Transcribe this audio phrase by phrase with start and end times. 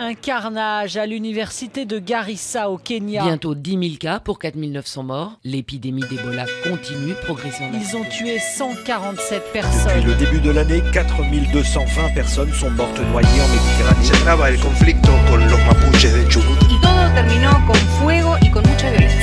[0.00, 3.24] Un carnage à l'université de Garissa au Kenya.
[3.24, 5.32] Bientôt 10 000 cas pour 4 900 morts.
[5.42, 7.72] L'épidémie d'Ebola continue progressivement.
[7.74, 9.96] Ils ont tué 147 personnes.
[9.96, 14.04] Depuis le début de l'année, 4220 personnes sont mortes noyées en Méditerranée.
[14.04, 16.62] Cerraba el conflicto con los mapuches de Chubut.
[16.70, 19.17] Y todo terminó con fuego y con mucha violencia.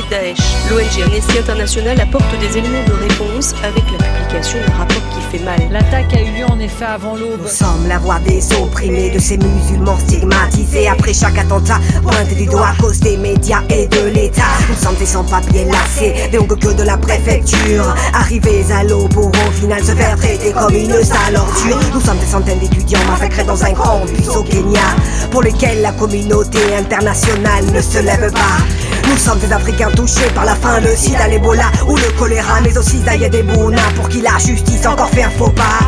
[0.00, 0.38] Daesh
[0.70, 5.44] L'ONG Amnesty International apporte des éléments de réponse avec la publication d'un rapport qui fait
[5.44, 5.60] mal.
[5.70, 7.42] L'attaque a eu lieu en effet avant l'aube.
[7.42, 10.88] Nous sommes la voix des opprimés, de ces musulmans stigmatisés.
[10.88, 14.42] Après chaque attentat, pointe du doigt à cause des médias et de l'État.
[14.70, 17.94] Nous sommes des sans-papiers lassés, des ongles que de la préfecture.
[18.14, 21.78] Arrivés à l'eau pour au final se faire traiter comme une sale ordure.
[21.92, 24.96] Nous sommes des centaines d'étudiants massacrés dans un grand bus au Kenya,
[25.30, 28.81] pour lesquels la communauté internationale ne se lève pas.
[29.08, 32.76] Nous sommes des Africains touchés par la faim, le sida, l'Ebola ou le choléra, mais
[32.76, 35.80] aussi Zayed et Bouna pour qui la justice encore fait un faux pas.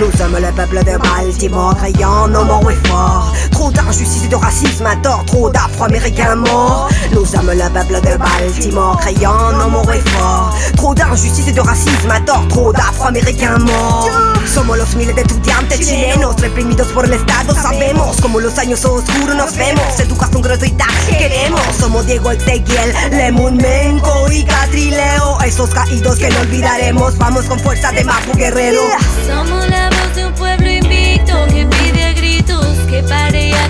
[0.00, 3.34] Nous sommes le peuple de Baltimore, criant nos morts et forts.
[3.50, 6.88] Trop d'injustice et de racisme à tort, trop d'Afro-Américains morts.
[7.12, 10.54] Nous sommes le peuple de Baltimore, criant nos morts et forts.
[10.76, 14.37] Trop d'injustice et de racisme à tort, trop d'Afro-Américains morts.
[14.58, 17.54] Somos los miles de estudiantes chilenos reprimidos por el Estado.
[17.54, 20.00] Sabemos como los años oscuros nos vemos.
[20.00, 21.60] Educación gratuita queremos.
[21.78, 25.40] Somos Diego Ezequiel, Lemun Menco y Catrileo.
[25.46, 27.16] Esos caídos que no olvidaremos.
[27.18, 28.82] Vamos con fuerza de Mapu Guerrero.
[29.28, 33.68] Somos la voz de un pueblo invicto que pide a gritos que pare ya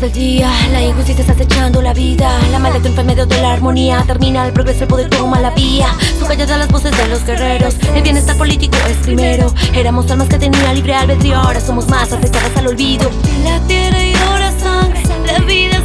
[0.00, 0.50] del día.
[0.72, 2.38] La injusticia está acechando la vida.
[2.50, 4.02] La maldad en medio de la armonía.
[4.06, 5.88] Termina el progreso, el poder toma la vía.
[6.18, 7.76] Son calladas las voces de los guerreros.
[7.94, 9.52] El bienestar político es primero.
[9.74, 11.36] Éramos almas que tenían libre albedrío.
[11.36, 13.10] Ahora somos más afectadas al olvido.
[13.44, 15.02] La tierra llora sangre.
[15.26, 15.82] La vida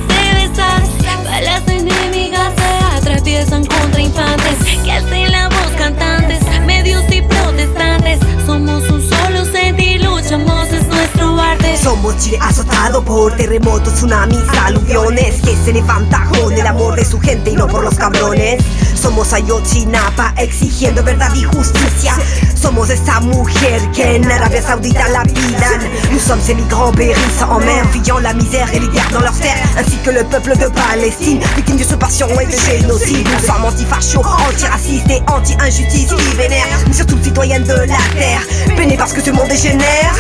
[11.86, 17.20] Somos Chile azotado por terremotos, tsunamis, aluviones Que se levanta con el amor de su
[17.20, 18.60] gente y no por los cabrones
[19.00, 22.16] Somos Ayotzinapa exigiendo verdad y justicia
[22.60, 25.80] Somos esa mujer que en Arabia Saoudita la pidan
[26.12, 29.70] Nous sommes ces migrants périssent en mer Fuyant la misère et l'hiver dans leurs terres
[29.78, 33.28] Ainsi que le peuple de Palestine Victime de ce passion et de génocide.
[33.28, 38.42] Nous sommes anti-fachos, anti-racistes et anti-injustice qui vénèrent Mais surtout citoyennes de la terre.
[38.76, 40.16] Peinés parce que ce monde dégénère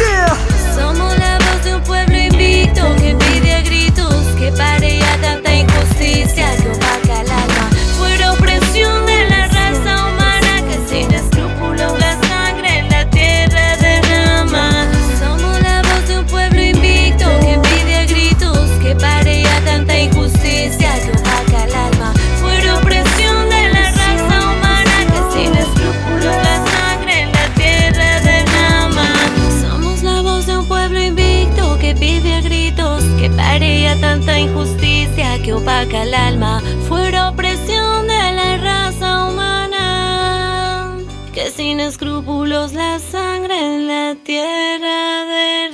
[0.75, 1.34] voz
[1.65, 3.94] de un pueblo invicto que pide a gritos
[41.65, 45.64] sin escrúpulos la sangre en la tierra derrama.